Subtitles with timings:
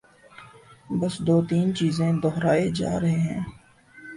[0.99, 3.41] بس دو تین چیزیں دہرائے جا رہے ہیں۔